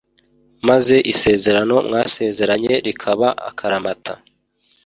Maze 0.67 0.95
isezerano 1.13 1.75
mwasezeranye 1.87 2.73
rikaba 2.85 3.27
akaramata 3.49 4.13